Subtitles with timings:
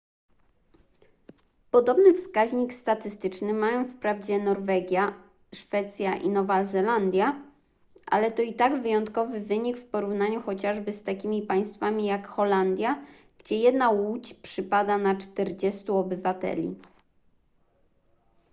[1.71, 5.13] podobny wskaźnik statystyczny mają wprawdzie norwegia
[5.55, 7.41] szwecja i nowa zelandia
[8.05, 13.05] ale to i tak wyjątkowy wynik w porównaniu chociażby z takimi państwami jak holandia
[13.39, 16.75] gdzie jedna łódź przypada na czterdziestu obywateli